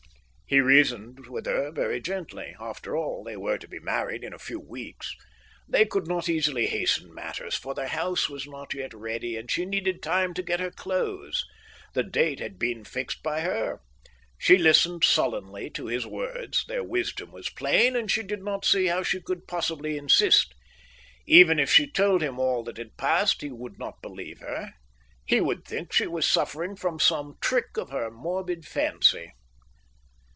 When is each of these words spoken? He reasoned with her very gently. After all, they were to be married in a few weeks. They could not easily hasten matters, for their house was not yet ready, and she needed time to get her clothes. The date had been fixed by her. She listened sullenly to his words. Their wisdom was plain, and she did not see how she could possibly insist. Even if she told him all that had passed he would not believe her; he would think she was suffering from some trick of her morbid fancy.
He 0.47 0.59
reasoned 0.59 1.27
with 1.27 1.45
her 1.45 1.71
very 1.71 2.01
gently. 2.01 2.57
After 2.59 2.97
all, 2.97 3.23
they 3.23 3.37
were 3.37 3.57
to 3.57 3.69
be 3.69 3.79
married 3.79 4.21
in 4.21 4.33
a 4.33 4.37
few 4.37 4.59
weeks. 4.59 5.15
They 5.65 5.85
could 5.85 6.09
not 6.09 6.27
easily 6.27 6.67
hasten 6.67 7.13
matters, 7.15 7.55
for 7.55 7.73
their 7.73 7.87
house 7.87 8.27
was 8.27 8.45
not 8.45 8.73
yet 8.73 8.93
ready, 8.93 9.37
and 9.37 9.49
she 9.49 9.65
needed 9.65 10.03
time 10.03 10.33
to 10.33 10.43
get 10.43 10.59
her 10.59 10.69
clothes. 10.69 11.45
The 11.93 12.03
date 12.03 12.41
had 12.41 12.59
been 12.59 12.83
fixed 12.83 13.23
by 13.23 13.39
her. 13.39 13.79
She 14.37 14.57
listened 14.57 15.05
sullenly 15.05 15.69
to 15.69 15.85
his 15.85 16.05
words. 16.05 16.65
Their 16.67 16.83
wisdom 16.83 17.31
was 17.31 17.47
plain, 17.49 17.95
and 17.95 18.11
she 18.11 18.21
did 18.21 18.43
not 18.43 18.65
see 18.65 18.87
how 18.87 19.03
she 19.03 19.21
could 19.21 19.47
possibly 19.47 19.97
insist. 19.97 20.53
Even 21.25 21.59
if 21.59 21.71
she 21.71 21.89
told 21.89 22.21
him 22.21 22.37
all 22.39 22.61
that 22.65 22.75
had 22.75 22.97
passed 22.97 23.41
he 23.41 23.51
would 23.51 23.79
not 23.79 24.01
believe 24.01 24.41
her; 24.41 24.73
he 25.25 25.39
would 25.39 25.63
think 25.63 25.93
she 25.93 26.07
was 26.07 26.29
suffering 26.29 26.75
from 26.75 26.99
some 26.99 27.37
trick 27.39 27.77
of 27.77 27.89
her 27.89 28.11
morbid 28.11 28.65
fancy. 28.65 29.31